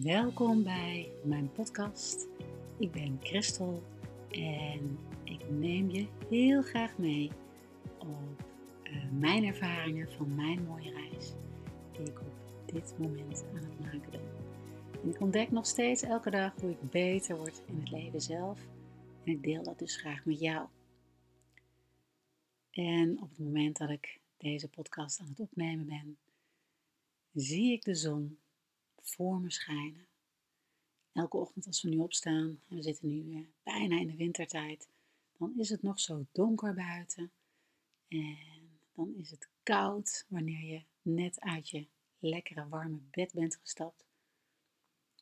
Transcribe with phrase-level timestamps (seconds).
[0.00, 2.26] Welkom bij mijn podcast.
[2.78, 3.82] Ik ben Christel
[4.30, 7.30] en ik neem je heel graag mee
[7.98, 8.44] op
[8.84, 11.32] uh, mijn ervaringen van mijn mooie reis
[11.92, 12.32] die ik op
[12.72, 14.20] dit moment aan het maken ben.
[15.02, 18.60] En ik ontdek nog steeds elke dag hoe ik beter word in het leven zelf
[19.24, 20.68] en ik deel dat dus graag met jou.
[22.70, 26.16] En op het moment dat ik deze podcast aan het opnemen ben,
[27.32, 28.38] zie ik de zon
[29.02, 30.06] voor me schijnen.
[31.12, 34.88] Elke ochtend als we nu opstaan, en we zitten nu bijna in de wintertijd,
[35.38, 37.30] dan is het nog zo donker buiten.
[38.08, 41.86] En dan is het koud wanneer je net uit je
[42.18, 44.04] lekkere warme bed bent gestapt.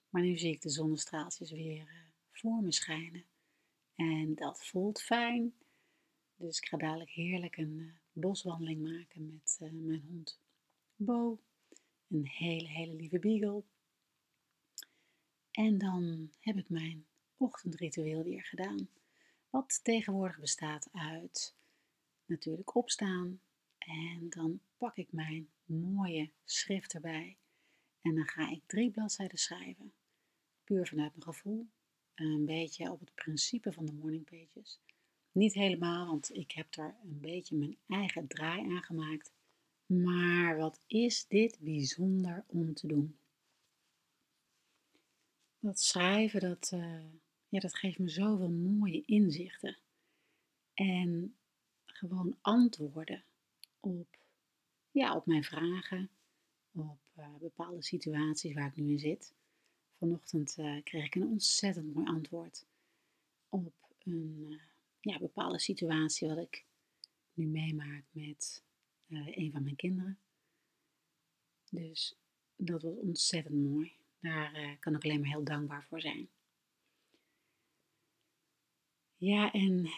[0.09, 1.95] Maar nu zie ik de zonnestraaltjes weer eh,
[2.31, 3.25] voor me schijnen.
[3.95, 5.55] En dat voelt fijn.
[6.37, 10.39] Dus ik ga dadelijk heerlijk een eh, boswandeling maken met mijn hond
[10.97, 11.39] Bo.
[12.09, 13.63] Een hele, hele lieve beagle.
[15.51, 17.07] En dan heb ik mijn
[17.37, 18.89] ochtendritueel weer gedaan.
[19.51, 21.55] Wat tegenwoordig bestaat uit
[22.25, 23.41] natuurlijk opstaan.
[23.79, 27.37] En dan pak ik mijn mooie schrift erbij.
[28.01, 29.93] En dan ga ik drie bladzijden schrijven.
[30.65, 31.69] Puur vanuit mijn gevoel.
[32.15, 34.81] Een beetje op het principe van de morning pages.
[35.33, 39.33] Niet helemaal, want ik heb er een beetje mijn eigen draai aan gemaakt.
[39.87, 43.19] Maar wat is dit bijzonder om te doen?
[45.61, 47.05] Dat schrijven, dat, uh,
[47.49, 49.77] ja, dat geeft me zoveel mooie inzichten.
[50.75, 51.37] En
[51.85, 53.25] gewoon antwoorden
[53.81, 54.19] op,
[54.91, 56.11] ja, op mijn vragen,
[56.73, 59.35] op uh, bepaalde situaties waar ik nu in zit.
[59.99, 62.67] Vanochtend uh, kreeg ik een ontzettend mooi antwoord
[63.49, 64.61] op een
[65.01, 66.65] ja, bepaalde situatie wat ik
[67.33, 68.63] nu meemaak met
[69.09, 70.19] een van mijn kinderen.
[71.71, 72.17] Dus
[72.57, 74.00] dat was ontzettend mooi.
[74.21, 76.29] Daar uh, kan ik alleen maar heel dankbaar voor zijn.
[79.17, 79.91] Ja, en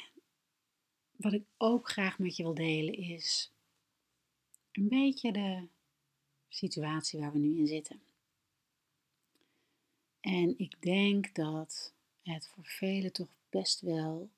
[1.17, 3.53] wat ik ook graag met je wil delen is
[4.73, 5.69] een beetje de
[6.49, 8.03] situatie waar we nu in zitten.
[10.21, 14.31] En ik denk dat het voor velen toch best wel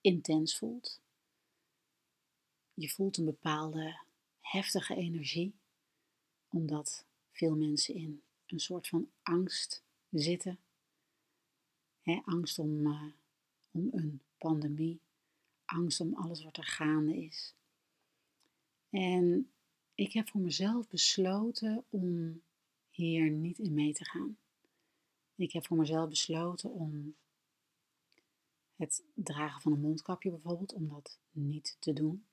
[0.00, 1.00] intens voelt.
[2.74, 4.00] Je voelt een bepaalde
[4.40, 5.54] heftige energie,
[6.48, 8.22] omdat veel mensen in
[8.54, 10.58] een soort van angst zitten.
[12.24, 13.02] angst om, uh,
[13.70, 15.00] om een pandemie,
[15.64, 17.54] angst om alles wat er gaande is.
[18.90, 19.50] En
[19.94, 22.40] ik heb voor mezelf besloten om
[22.90, 24.38] hier niet in mee te gaan.
[25.34, 27.14] Ik heb voor mezelf besloten om
[28.76, 32.26] het dragen van een mondkapje bijvoorbeeld, om dat niet te doen.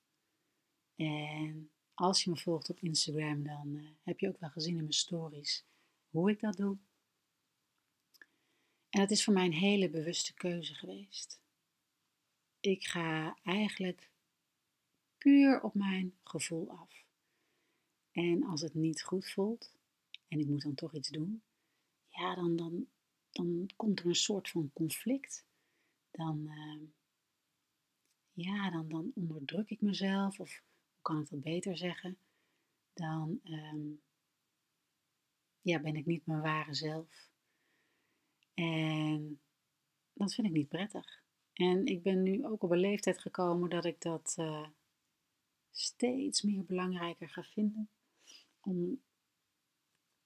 [0.96, 4.82] En als je me volgt op Instagram, dan uh, heb je ook wel gezien in
[4.82, 5.66] mijn stories
[6.12, 6.78] hoe ik dat doe.
[8.90, 11.40] En het is voor mij een hele bewuste keuze geweest.
[12.60, 14.12] Ik ga eigenlijk
[15.18, 17.06] puur op mijn gevoel af.
[18.12, 19.72] En als het niet goed voelt
[20.28, 21.44] en ik moet dan toch iets doen,
[22.10, 22.88] ja, dan, dan,
[23.32, 25.46] dan komt er een soort van conflict.
[26.12, 26.88] Dan, uh,
[28.32, 30.62] ja, dan, dan onderdruk ik mezelf, of
[30.94, 32.18] hoe kan ik dat beter zeggen?
[32.94, 33.94] Dan uh,
[35.62, 37.30] ja, ben ik niet mijn ware zelf.
[38.54, 39.42] En
[40.14, 41.24] dat vind ik niet prettig.
[41.54, 44.68] En ik ben nu ook op een leeftijd gekomen dat ik dat uh,
[45.72, 47.90] steeds meer belangrijker ga vinden.
[48.60, 49.02] Om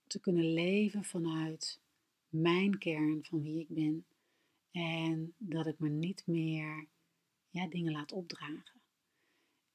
[0.07, 1.79] te kunnen leven vanuit
[2.29, 4.05] mijn kern van wie ik ben.
[4.71, 6.87] En dat ik me niet meer
[7.49, 8.81] ja, dingen laat opdragen.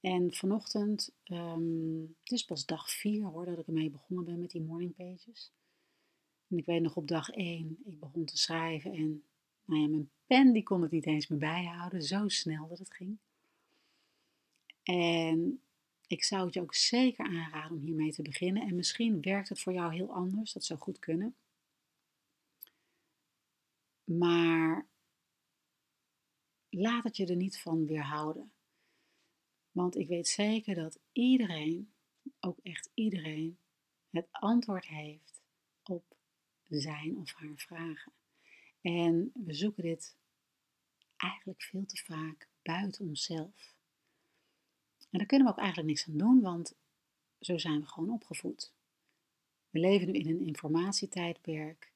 [0.00, 4.50] En vanochtend, um, het is pas dag 4 hoor, dat ik ermee begonnen ben met
[4.50, 5.52] die morning pages.
[6.48, 9.24] En ik weet nog op dag 1, ik begon te schrijven en
[9.64, 12.94] nou ja, mijn pen die kon het niet eens meer bijhouden, zo snel dat het
[12.94, 13.18] ging.
[14.82, 15.62] En
[16.06, 18.62] ik zou het je ook zeker aanraden om hiermee te beginnen.
[18.62, 21.34] En misschien werkt het voor jou heel anders, dat zou goed kunnen.
[24.04, 24.86] Maar
[26.68, 28.52] laat het je er niet van weerhouden.
[29.72, 31.92] Want ik weet zeker dat iedereen,
[32.40, 33.58] ook echt iedereen,
[34.10, 35.42] het antwoord heeft
[35.82, 36.16] op
[36.68, 38.12] zijn of haar vragen.
[38.80, 40.16] En we zoeken dit
[41.16, 43.74] eigenlijk veel te vaak buiten onszelf.
[45.10, 46.74] En daar kunnen we ook eigenlijk niks aan doen, want
[47.40, 48.72] zo zijn we gewoon opgevoed.
[49.70, 51.92] We leven nu in een informatietijdperk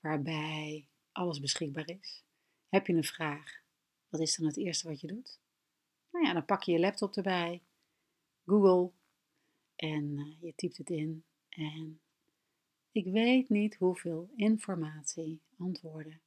[0.00, 2.24] waarbij alles beschikbaar is.
[2.68, 3.62] Heb je een vraag?
[4.08, 5.40] Wat is dan het eerste wat je doet?
[6.12, 7.62] Nou ja, dan pak je je laptop erbij,
[8.46, 8.92] Google
[9.76, 12.00] en uh, je typt het in en
[12.92, 16.20] Ik weet niet hoeveel informatie, antwoorden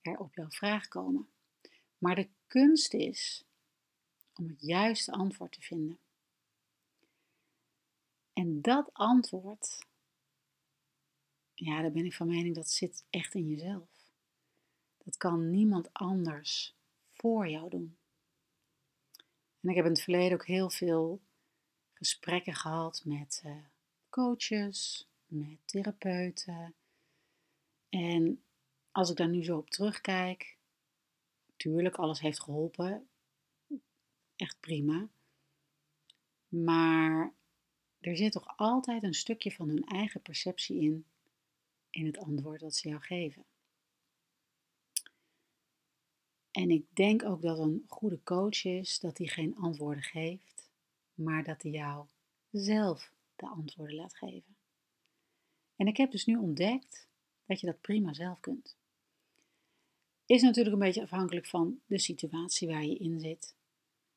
[0.00, 1.28] er op jouw vraag komen.
[1.98, 3.44] Maar de kunst is
[4.34, 5.98] om het juiste antwoord te vinden.
[8.32, 9.86] En dat antwoord,
[11.54, 14.12] ja, daar ben ik van mening, dat zit echt in jezelf.
[15.04, 16.76] Dat kan niemand anders
[17.12, 17.99] voor jou doen.
[19.60, 21.20] En ik heb in het verleden ook heel veel
[21.92, 23.56] gesprekken gehad met uh,
[24.08, 26.74] coaches, met therapeuten.
[27.88, 28.42] En
[28.92, 30.56] als ik daar nu zo op terugkijk,
[31.56, 33.08] tuurlijk, alles heeft geholpen.
[34.36, 35.08] Echt prima.
[36.48, 37.34] Maar
[38.00, 41.04] er zit toch altijd een stukje van hun eigen perceptie in,
[41.90, 43.44] in het antwoord dat ze jou geven.
[46.50, 50.70] En ik denk ook dat een goede coach is dat hij geen antwoorden geeft,
[51.14, 52.06] maar dat hij jou
[52.50, 54.56] zelf de antwoorden laat geven.
[55.76, 57.08] En ik heb dus nu ontdekt
[57.46, 58.76] dat je dat prima zelf kunt.
[60.26, 63.54] Is natuurlijk een beetje afhankelijk van de situatie waar je in zit.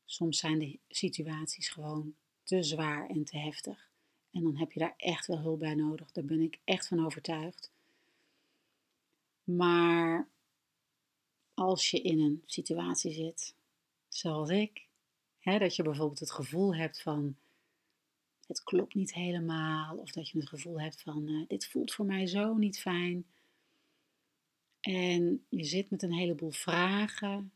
[0.05, 3.91] Soms zijn de situaties gewoon te zwaar en te heftig.
[4.31, 6.11] En dan heb je daar echt wel hulp bij nodig.
[6.11, 7.71] Daar ben ik echt van overtuigd.
[9.43, 10.29] Maar
[11.53, 13.55] als je in een situatie zit,
[14.07, 14.87] zoals ik,
[15.39, 17.35] hè, dat je bijvoorbeeld het gevoel hebt van
[18.47, 22.05] het klopt niet helemaal, of dat je het gevoel hebt van uh, dit voelt voor
[22.05, 23.25] mij zo niet fijn.
[24.79, 27.51] En je zit met een heleboel vragen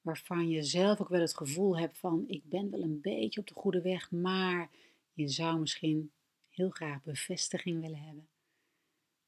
[0.00, 3.46] waarvan je zelf ook wel het gevoel hebt van ik ben wel een beetje op
[3.46, 4.70] de goede weg, maar
[5.12, 6.10] je zou misschien
[6.50, 8.28] heel graag bevestiging willen hebben.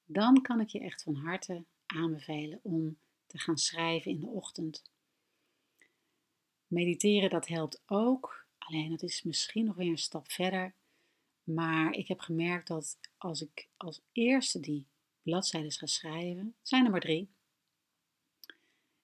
[0.05, 2.97] Dan kan ik je echt van harte aanbevelen om
[3.33, 4.83] te gaan schrijven in de ochtend.
[6.67, 8.47] Mediteren, dat helpt ook.
[8.59, 10.75] Alleen dat is misschien nog weer een stap verder.
[11.45, 14.87] Maar ik heb gemerkt dat als ik als eerste die
[15.23, 17.31] bladzijden ga schrijven, zijn er maar drie.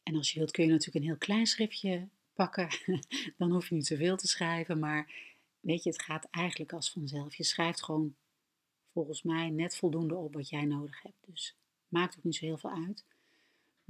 [0.02, 2.68] En als je wilt kun je natuurlijk een heel klein schriftje pakken.
[3.38, 4.78] Dan hoef je niet zoveel te schrijven.
[4.78, 5.12] Maar
[5.60, 7.34] weet je, het gaat eigenlijk als vanzelf.
[7.34, 8.16] Je schrijft gewoon
[8.92, 11.26] volgens mij net voldoende op wat jij nodig hebt.
[11.26, 11.56] Dus
[11.88, 13.04] maakt ook niet zo heel veel uit.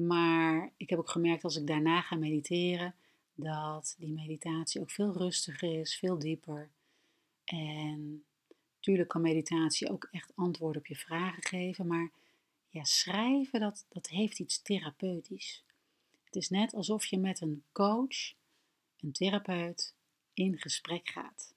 [0.06, 2.94] Maar ik heb ook gemerkt als ik daarna ga mediteren,
[3.34, 6.70] dat die meditatie ook veel rustiger is, veel dieper.
[7.44, 8.24] En
[8.74, 12.10] natuurlijk kan meditatie ook echt antwoorden op je vragen geven, maar
[12.68, 15.64] ja, schrijven, dat, dat heeft iets therapeutisch.
[16.24, 18.32] Het is net alsof je met een coach,
[19.00, 19.94] een therapeut,
[20.34, 21.54] in gesprek gaat.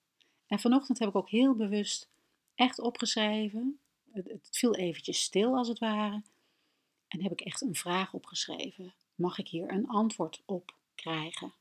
[0.48, 2.10] En vanochtend heb ik ook heel bewust
[2.56, 3.80] echt opgeschreven.
[4.12, 6.22] Het, het viel eventjes stil als het ware.
[7.12, 8.94] En heb ik echt een vraag opgeschreven.
[9.16, 11.54] Mag ik hier een antwoord op krijgen?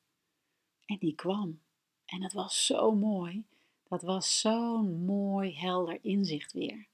[0.84, 1.60] En die kwam.
[2.04, 3.44] En dat was zo mooi.
[3.88, 6.86] Dat was zo'n mooi, helder inzicht weer.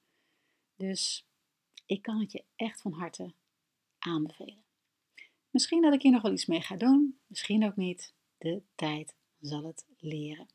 [0.76, 1.26] Dus
[1.86, 3.34] ik kan het je echt van harte
[3.98, 4.64] aanbevelen.
[5.50, 8.14] Misschien dat ik hier nog wel iets mee ga doen, misschien ook niet.
[8.38, 10.46] De tijd zal het leren.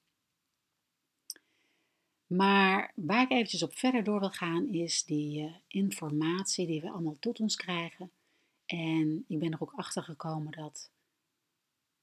[2.34, 6.90] Maar waar ik eventjes op verder door wil gaan is die uh, informatie die we
[6.90, 8.12] allemaal tot ons krijgen.
[8.66, 10.92] En ik ben er ook achter gekomen dat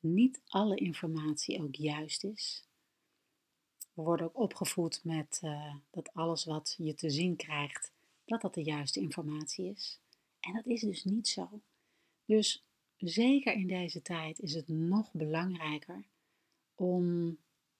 [0.01, 2.65] niet alle informatie ook juist is.
[3.93, 7.93] We worden ook opgevoed met uh, dat alles wat je te zien krijgt,
[8.25, 9.99] dat dat de juiste informatie is.
[10.41, 11.61] En dat is dus niet zo.
[12.25, 12.65] Dus
[12.97, 16.05] zeker in deze tijd is het nog belangrijker
[16.75, 17.37] om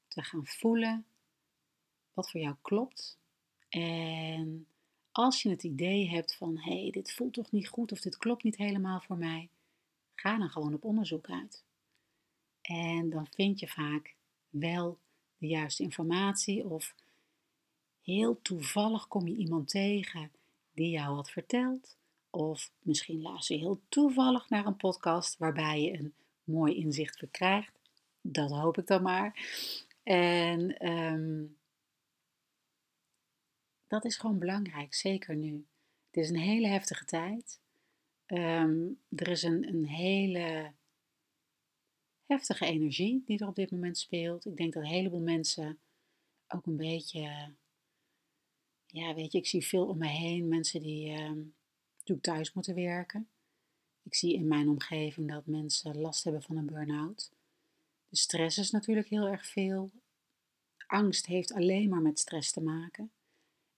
[0.07, 1.07] te gaan voelen
[2.19, 3.19] wat voor jou klopt.
[3.69, 4.67] En
[5.13, 8.17] als je het idee hebt van hé, hey, dit voelt toch niet goed of dit
[8.17, 9.49] klopt niet helemaal voor mij,
[10.15, 11.65] ga dan gewoon op onderzoek uit.
[12.61, 14.15] En dan vind je vaak
[14.51, 14.99] wel
[15.39, 16.95] de juiste informatie of
[18.03, 20.31] heel toevallig kom je iemand tegen
[20.73, 21.97] die jou wat vertelt.
[22.31, 27.73] Of misschien luister je heel toevallig naar een podcast waarbij je een mooi inzicht verkrijgt.
[28.21, 29.51] Dat hoop ik dan maar.
[30.03, 31.58] En um,
[33.89, 35.67] dat is gewoon belangrijk, zeker nu.
[36.07, 37.61] Het is een hele heftige tijd.
[38.27, 40.73] Ehm, er is een, een hele
[42.27, 44.47] heftige energie die er op dit moment speelt.
[44.47, 45.79] Ik denk dat een heleboel mensen
[46.49, 47.55] ook een beetje,
[48.87, 51.55] ja, weet je, ik zie veel om me heen mensen die um,
[51.99, 53.29] natuurlijk thuis moeten werken.
[54.03, 57.31] Ik zie in mijn omgeving dat mensen last hebben van een burn-out.
[58.09, 59.91] De stress is natuurlijk heel erg veel.
[60.87, 63.13] Angst heeft alleen maar met stress te maken.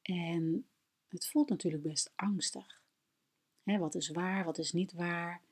[0.03, 0.67] En
[1.09, 2.83] het voelt natuurlijk best angstig.
[3.63, 5.43] wat is waar, wat is niet waar?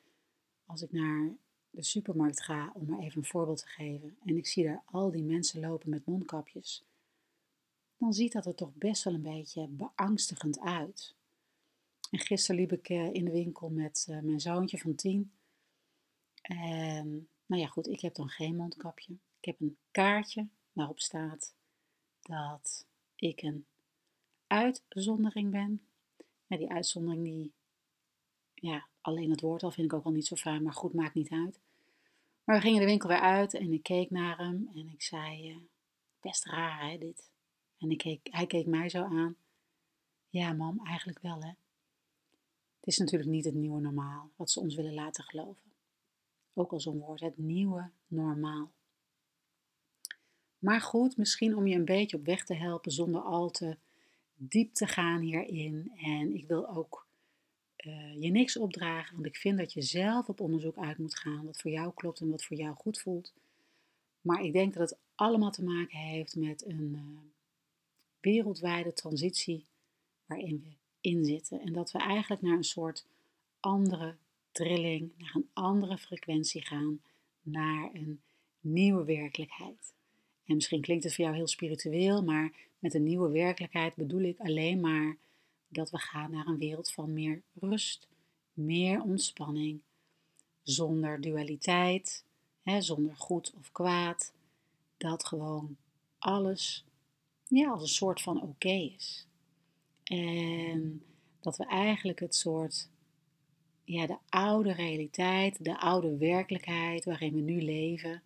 [0.67, 1.37] Als ik naar
[1.71, 5.11] de supermarkt ga, om maar even een voorbeeld te geven, en ik zie daar al
[5.11, 6.85] die mensen lopen met mondkapjes,
[7.97, 11.14] dan ziet dat er toch best wel een beetje beangstigend uit.
[12.11, 15.33] En gisteren liep ik in de winkel met mijn zoontje van tien.
[16.43, 19.12] En nou ja, goed, ik heb dan geen mondkapje.
[19.12, 21.55] Ik heb een kaartje waarop staat
[22.21, 23.67] dat ik een
[24.49, 25.83] uitzondering ben.
[26.47, 27.52] Ja, die uitzondering, die,
[28.55, 31.14] ja, alleen het woord al vind ik ook al niet zo fijn, maar goed, maakt
[31.14, 31.61] niet uit.
[32.45, 35.50] Maar we gingen de winkel weer uit en ik keek naar hem en ik zei,
[35.50, 35.57] uh,
[36.21, 37.31] best raar hè, dit.
[37.78, 39.37] En ik keek, hij keek mij zo aan.
[40.28, 41.52] Ja, mam, eigenlijk wel hè.
[42.81, 45.73] Het is natuurlijk niet het nieuwe normaal, wat ze ons willen laten geloven.
[46.55, 48.71] Ook al zo'n woord, het nieuwe normaal.
[50.59, 53.78] Maar goed, misschien om je een beetje op weg te helpen zonder al te
[54.38, 55.92] diep te gaan hierin.
[55.97, 57.07] En ik wil ook
[57.87, 61.45] uh, je niks opdragen, want ik vind dat je zelf op onderzoek uit moet gaan
[61.45, 63.33] wat voor jou klopt en wat voor jou goed voelt.
[64.21, 67.21] Maar ik denk dat het allemaal te maken heeft met een uh,
[68.21, 69.64] wereldwijde transitie
[70.26, 71.61] waarin we in zitten.
[71.61, 73.07] En dat we eigenlijk naar een soort
[73.61, 74.14] andere
[74.52, 77.00] trilling, naar een andere frequentie gaan,
[77.42, 78.21] naar een
[78.61, 79.92] nieuwe werkelijkheid.
[80.45, 84.38] En misschien klinkt het voor jou heel spiritueel, maar met een nieuwe werkelijkheid bedoel ik
[84.38, 85.16] alleen maar
[85.68, 88.08] dat we gaan naar een wereld van meer rust,
[88.52, 89.80] meer ontspanning,
[90.62, 92.25] zonder dualiteit,
[92.62, 94.32] hè, zonder goed of kwaad.
[94.97, 95.76] Dat gewoon
[96.18, 96.85] alles
[97.49, 99.26] ja, als een soort van oké is.
[100.04, 101.02] En
[101.40, 102.88] dat we eigenlijk het soort,
[103.85, 108.23] ja, de oude realiteit, de oude werkelijkheid waarin we nu leven,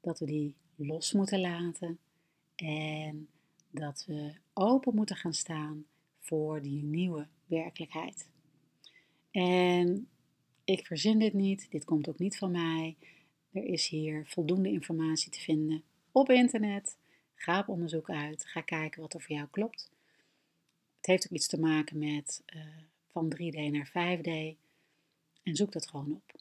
[0.00, 1.98] dat we die los moeten laten
[2.54, 3.28] en
[3.70, 5.86] dat we open moeten gaan staan
[6.18, 8.28] voor die nieuwe werkelijkheid.
[9.30, 10.08] En
[10.64, 12.96] ik verzin dit niet, dit komt ook niet van mij.
[13.52, 15.82] Er is hier voldoende informatie te vinden
[16.12, 16.98] op internet.
[17.34, 19.90] Ga op onderzoek uit, ga kijken wat er voor jou klopt.
[20.96, 22.62] Het heeft ook iets te maken met uh,
[23.06, 24.56] van 3D naar 5D
[25.42, 26.40] en zoek dat gewoon op.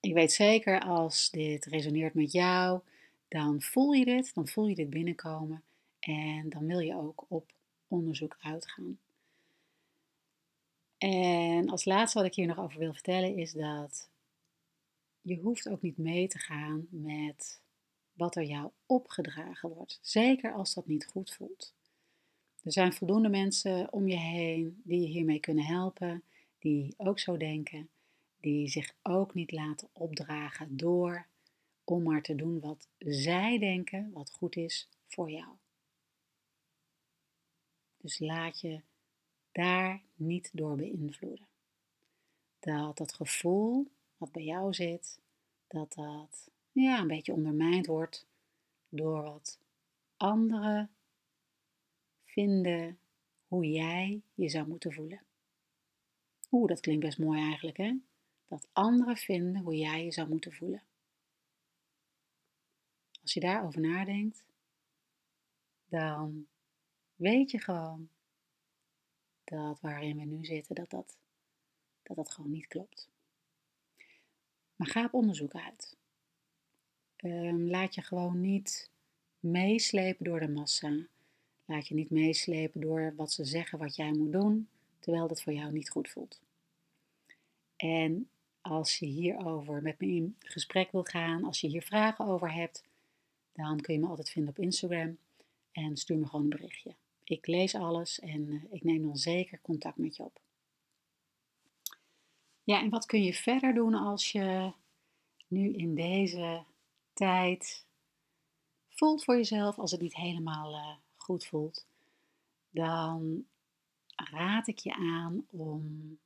[0.00, 2.80] Ik weet zeker als dit resoneert met jou,
[3.28, 5.62] dan voel je dit, dan voel je dit binnenkomen
[5.98, 7.52] en dan wil je ook op
[7.88, 8.98] onderzoek uitgaan.
[10.98, 14.08] En als laatste wat ik hier nog over wil vertellen is dat
[15.20, 17.60] je hoeft ook niet mee te gaan met
[18.12, 19.98] wat er jou opgedragen wordt.
[20.02, 21.74] Zeker als dat niet goed voelt.
[22.62, 26.22] Er zijn voldoende mensen om je heen die je hiermee kunnen helpen,
[26.58, 27.88] die ook zo denken,
[28.40, 31.26] die zich ook niet laten opdragen door
[31.90, 35.56] om maar te doen wat zij denken wat goed is voor jou.
[37.96, 38.80] Dus laat je
[39.52, 41.46] daar niet door beïnvloeden.
[42.58, 45.20] Dat dat gevoel wat bij jou zit,
[45.66, 48.26] dat dat ja, een beetje ondermijnd wordt
[48.88, 49.58] door wat
[50.16, 50.90] anderen
[52.24, 52.98] vinden
[53.48, 55.22] hoe jij je zou moeten voelen.
[56.50, 57.94] Oeh, dat klinkt best mooi eigenlijk, hè?
[58.48, 60.82] Dat anderen vinden hoe jij je zou moeten voelen.
[63.26, 64.44] Als je daarover nadenkt,
[65.88, 66.46] dan
[67.14, 68.08] weet je gewoon
[69.44, 71.16] dat waarin we nu zitten, dat dat,
[72.02, 73.08] dat, dat gewoon niet klopt.
[74.76, 75.96] Maar ga op onderzoek uit.
[77.16, 78.90] Ehm, laat je gewoon niet
[79.40, 81.06] meeslepen door de massa.
[81.64, 84.68] Laat je niet meeslepen door wat ze zeggen wat jij moet doen,
[84.98, 86.40] terwijl dat voor jou niet goed voelt.
[87.76, 88.30] En
[88.60, 92.84] als je hierover met me in gesprek wil gaan, als je hier vragen over hebt,
[93.56, 95.18] dan kun je me altijd vinden op Instagram
[95.72, 96.94] en stuur me gewoon een berichtje.
[97.24, 100.40] Ik lees alles en eh, ik neem dan zeker contact met je op.
[102.62, 104.72] Ja, en wat kun je verder doen als je
[105.46, 106.64] nu in deze
[107.12, 107.84] tijd
[108.88, 111.86] voelt voor jezelf, als het niet helemaal uh, goed voelt,
[112.70, 113.46] dan
[114.16, 116.18] raad ik je aan om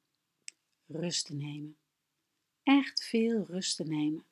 [0.86, 1.76] rust te nemen.
[2.62, 4.24] Echt veel rust te nemen.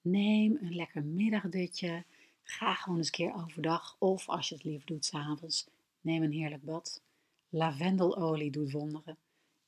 [0.00, 2.04] Neem een lekker middagdutje.
[2.42, 5.68] Ga gewoon eens een keer overdag of als je het liever doet s'avonds,
[6.00, 7.02] neem een heerlijk bad.
[7.48, 9.16] Lavendelolie doet wonderen.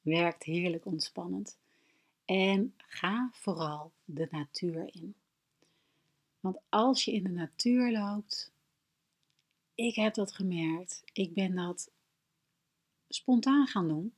[0.01, 1.59] Werkt heerlijk ontspannend.
[2.25, 5.15] En ga vooral de natuur in.
[6.41, 8.53] Want als je in de natuur loopt,
[9.75, 11.03] ik heb dat gemerkt.
[11.13, 11.91] Ik ben dat
[13.09, 14.15] spontaan gaan doen.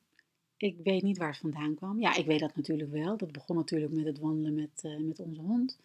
[0.56, 2.00] Ik weet niet waar het vandaan kwam.
[2.00, 3.16] Ja, ik weet dat natuurlijk wel.
[3.16, 5.78] Dat begon natuurlijk met het wandelen met, uh, met onze hond.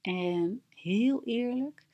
[0.00, 1.84] En heel eerlijk,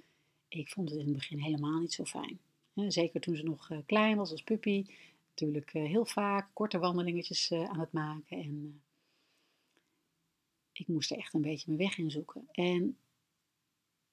[0.48, 2.38] ik vond het in het begin helemaal niet zo fijn.
[2.74, 4.86] Zeker toen ze nog eh, klein was als puppy.
[5.28, 8.38] Natuurlijk eh, heel vaak korte wandelingetjes aan het maken.
[8.38, 8.82] En
[10.72, 12.48] ik moest er echt een beetje mijn weg in zoeken.
[12.52, 12.98] En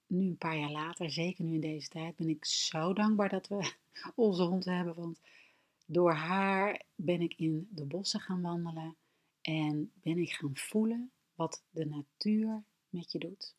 [0.07, 3.47] nu een paar jaar later, zeker nu in deze tijd, ben ik zo dankbaar dat
[3.47, 3.73] we
[4.15, 4.95] onze hond hebben.
[4.95, 5.21] Want
[5.85, 8.95] door haar ben ik in de bossen gaan wandelen
[9.41, 13.53] en ben ik gaan voelen wat de natuur met je doet.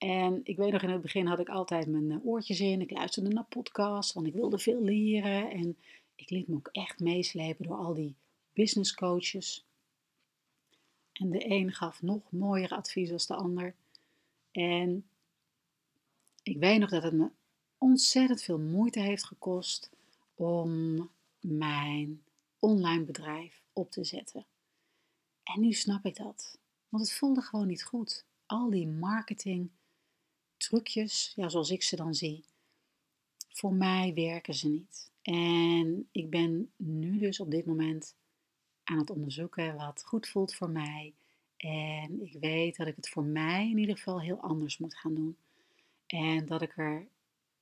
[0.00, 2.80] En ik weet nog, in het begin had ik altijd mijn eh, oortjes in.
[2.80, 5.50] Ik luisterde naar podcasts, want ik wilde veel leren.
[5.50, 5.78] En
[6.14, 8.14] ik liet me ook echt meeslepen door al die
[8.52, 9.64] business coaches.
[11.12, 13.74] En de een gaf nog mooier advies als de ander.
[14.50, 15.08] En
[16.42, 17.30] ik weet nog dat het me
[17.78, 19.90] ontzettend veel moeite heeft gekost
[20.34, 22.22] om mijn
[22.58, 24.46] online bedrijf op te zetten.
[25.42, 26.58] En nu snap ik dat.
[26.88, 28.24] Want het voelde gewoon niet goed.
[28.46, 29.70] Al die marketing
[30.60, 32.44] trucjes, ja, zoals ik ze dan zie,
[33.48, 35.10] voor mij werken ze niet.
[35.22, 38.14] En ik ben nu dus op dit moment
[38.84, 41.14] aan het onderzoeken wat goed voelt voor mij.
[41.56, 45.14] En ik weet dat ik het voor mij in ieder geval heel anders moet gaan
[45.14, 45.36] doen.
[46.06, 47.06] En dat ik er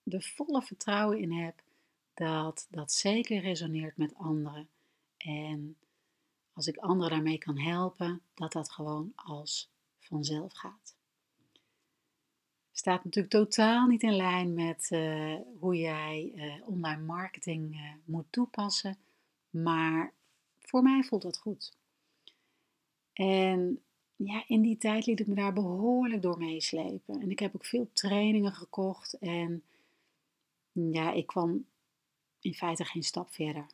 [0.02, 1.62] de volle vertrouwen in heb
[2.14, 4.69] dat dat zeker resoneert met anderen.
[5.17, 5.76] En
[6.52, 10.98] als ik anderen daarmee kan helpen, dat dat gewoon als vanzelf gaat.
[12.78, 18.26] Staat natuurlijk totaal niet in lijn met uh, hoe jij uh, online marketing uh, moet
[18.30, 18.97] toepassen,
[19.50, 20.12] maar
[20.58, 21.73] voor mij voelt dat goed.
[23.12, 23.82] En
[24.16, 27.20] ja, in die tijd liet ik me daar behoorlijk door meeslepen.
[27.20, 29.62] En ik heb ook veel trainingen gekocht en
[30.73, 31.66] ja, ik kwam
[32.40, 33.66] in feite geen stap verder.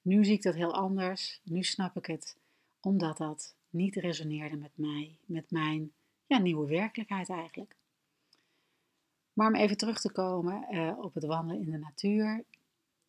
[0.00, 1.40] Nu zie ik dat heel anders.
[1.44, 2.36] Nu snap ik het,
[2.80, 5.92] omdat dat niet resoneerde met mij, met mijn
[6.26, 7.80] ja, nieuwe werkelijkheid eigenlijk.
[9.32, 12.44] Maar om even terug te komen uh, op het wandelen in de natuur.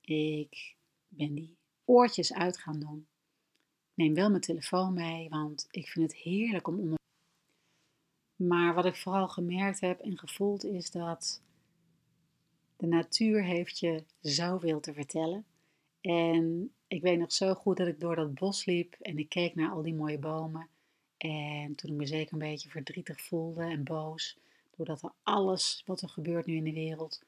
[0.02, 0.76] Ik
[1.08, 3.08] ben die oortjes uit gaan doen.
[3.94, 6.98] Neem wel mijn telefoon mee, want ik vind het heerlijk om onder.
[8.36, 11.42] Maar wat ik vooral gemerkt heb en gevoeld is dat
[12.76, 15.46] de natuur heeft je zoveel te vertellen.
[16.02, 19.56] En ik weet nog zo goed dat ik door dat bos liep en ik keek
[19.56, 20.68] naar al die mooie bomen.
[21.18, 24.38] En toen ik me zeker een beetje verdrietig voelde en boos,
[24.76, 27.22] doordat er alles wat er gebeurt nu in de wereld.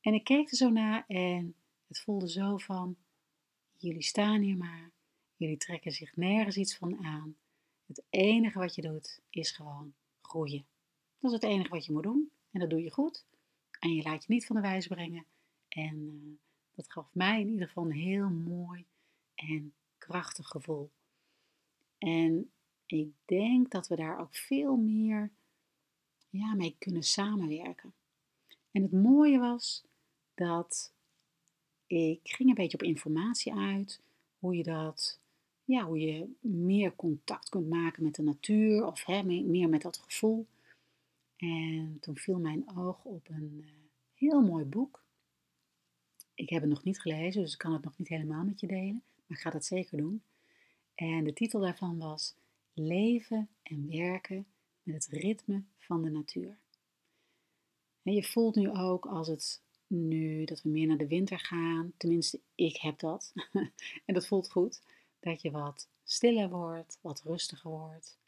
[0.00, 1.54] En ik keek er zo naar en
[1.86, 2.96] het voelde zo van,
[3.76, 4.90] jullie staan hier maar,
[5.36, 7.36] jullie trekken zich nergens iets van aan.
[7.86, 10.66] Het enige wat je doet is gewoon groeien.
[11.18, 13.24] Dat is het enige wat je moet doen en dat doe je goed.
[13.80, 15.24] En je laat je niet van de wijs brengen.
[15.68, 16.36] En uh,
[16.74, 18.86] dat gaf mij in ieder geval een heel mooi
[19.34, 20.90] en krachtig gevoel.
[21.98, 22.50] En
[22.86, 25.30] ik denk dat we daar ook veel meer
[26.36, 27.92] ja, mee kunnen samenwerken.
[28.70, 29.84] En het mooie was
[30.34, 30.92] dat
[31.86, 34.00] ik ging een beetje op informatie uit,
[34.38, 35.20] hoe je dat,
[35.64, 39.98] ja, hoe je meer contact kunt maken met de natuur of hè, meer met dat
[39.98, 40.46] gevoel.
[41.36, 43.66] En toen viel mijn oog op een uh,
[44.14, 45.04] heel mooi boek.
[46.34, 48.66] Ik heb het nog niet gelezen, dus ik kan het nog niet helemaal met je
[48.66, 50.22] delen, maar ik ga dat zeker doen.
[50.94, 52.34] En de titel daarvan was
[52.72, 54.46] Leven en werken
[54.92, 56.58] het ritme van de natuur.
[58.02, 61.92] En je voelt nu ook als het nu dat we meer naar de winter gaan,
[61.96, 63.32] tenminste ik heb dat,
[64.06, 64.82] en dat voelt goed,
[65.20, 68.18] dat je wat stiller wordt, wat rustiger wordt.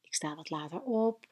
[0.00, 1.26] Ik sta wat later op,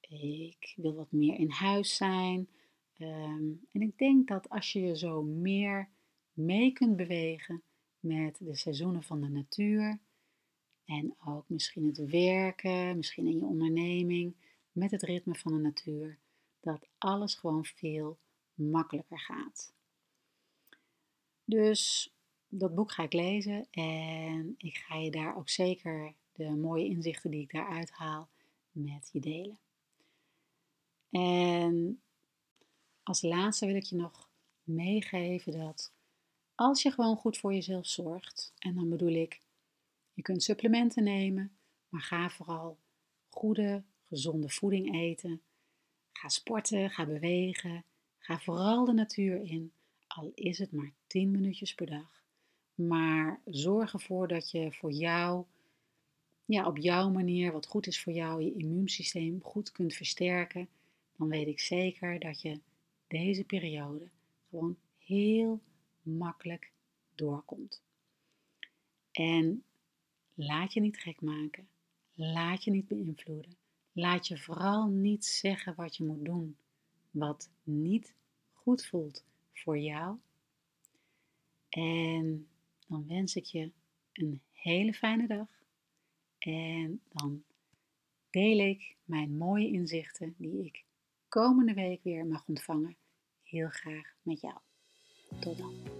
[0.00, 2.48] ik wil wat meer in huis zijn.
[2.96, 5.88] Ehm, en ik denk dat als je je zo meer
[6.32, 7.62] mee kunt bewegen
[8.00, 9.98] met de seizoenen van de natuur,
[10.84, 14.34] en ook misschien het werken, misschien in je onderneming,
[14.72, 16.18] met het ritme van de natuur,
[16.60, 18.18] dat alles gewoon veel
[18.54, 19.72] makkelijker gaat.
[21.44, 22.12] Dus
[22.48, 27.30] dat boek ga ik lezen en ik ga je daar ook zeker de mooie inzichten
[27.30, 28.28] die ik daaruit haal
[28.70, 29.58] met je delen.
[31.10, 32.02] En
[33.02, 34.28] als laatste wil ik je nog
[34.62, 35.92] meegeven dat
[36.54, 39.40] als je gewoon goed voor jezelf zorgt, en dan bedoel ik
[40.14, 41.56] je kunt supplementen nemen,
[41.88, 42.78] maar ga vooral
[43.28, 45.42] goede, gezonde voeding eten.
[46.12, 47.84] Ga sporten, ga bewegen.
[48.18, 49.72] Ga vooral de natuur in,
[50.06, 52.22] al is het maar 10 minuutjes per dag.
[52.74, 55.44] Maar zorg ervoor dat je voor jou,
[56.44, 60.68] ja, op jouw manier, wat goed is voor jou, je immuunsysteem goed kunt versterken.
[61.16, 62.60] Dan weet ik zeker dat je
[63.06, 64.08] deze periode
[64.48, 65.60] gewoon heel
[66.02, 66.72] makkelijk
[67.14, 67.82] doorkomt.
[69.12, 69.64] En
[70.34, 71.68] Laat je niet gek maken.
[72.14, 73.56] Laat je niet beïnvloeden.
[73.92, 76.56] Laat je vooral niet zeggen wat je moet doen,
[77.10, 78.14] wat niet
[78.52, 80.18] goed voelt voor jou.
[81.68, 82.48] En
[82.86, 83.70] dan wens ik je
[84.12, 85.48] een hele fijne dag.
[86.38, 87.44] En dan
[88.30, 90.84] deel ik mijn mooie inzichten die ik
[91.28, 92.96] komende week weer mag ontvangen
[93.42, 94.58] heel graag met jou.
[95.40, 95.93] Tot dan.